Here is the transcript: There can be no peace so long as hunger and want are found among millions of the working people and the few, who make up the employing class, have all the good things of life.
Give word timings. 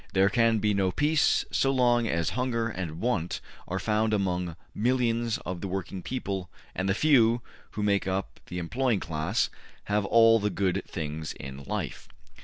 There 0.13 0.31
can 0.31 0.57
be 0.57 0.73
no 0.73 0.89
peace 0.89 1.45
so 1.51 1.69
long 1.69 2.07
as 2.07 2.31
hunger 2.31 2.67
and 2.67 2.99
want 2.99 3.39
are 3.67 3.77
found 3.77 4.15
among 4.15 4.55
millions 4.73 5.37
of 5.45 5.61
the 5.61 5.67
working 5.67 6.01
people 6.01 6.49
and 6.73 6.89
the 6.89 6.95
few, 6.95 7.43
who 7.73 7.83
make 7.83 8.07
up 8.07 8.39
the 8.47 8.57
employing 8.57 8.99
class, 8.99 9.51
have 9.83 10.03
all 10.03 10.39
the 10.39 10.49
good 10.49 10.81
things 10.87 11.35
of 11.39 11.67
life. 11.67 12.07